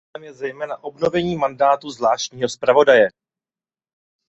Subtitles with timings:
[0.03, 3.07] Jeho cílem je zejména obnovení mandátu zvláštního zpravodaje.